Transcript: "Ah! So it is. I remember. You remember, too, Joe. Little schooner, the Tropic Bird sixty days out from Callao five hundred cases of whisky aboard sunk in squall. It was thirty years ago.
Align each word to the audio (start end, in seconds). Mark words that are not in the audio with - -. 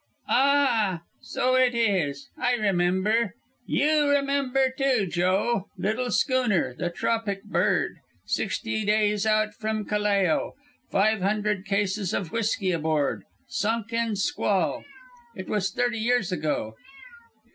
"Ah! 0.29 1.03
So 1.21 1.53
it 1.53 1.75
is. 1.75 2.27
I 2.35 2.55
remember. 2.55 3.35
You 3.67 4.09
remember, 4.09 4.71
too, 4.75 5.05
Joe. 5.05 5.67
Little 5.77 6.09
schooner, 6.09 6.73
the 6.73 6.89
Tropic 6.89 7.43
Bird 7.43 7.97
sixty 8.25 8.83
days 8.83 9.27
out 9.27 9.53
from 9.53 9.85
Callao 9.85 10.53
five 10.89 11.21
hundred 11.21 11.67
cases 11.67 12.15
of 12.15 12.31
whisky 12.31 12.71
aboard 12.71 13.25
sunk 13.47 13.93
in 13.93 14.15
squall. 14.15 14.85
It 15.35 15.47
was 15.47 15.69
thirty 15.69 15.99
years 15.99 16.31
ago. 16.31 16.73